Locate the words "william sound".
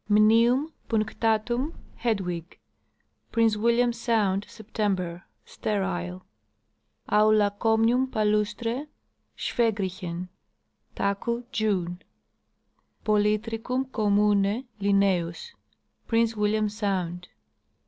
3.55-4.47, 16.35-17.27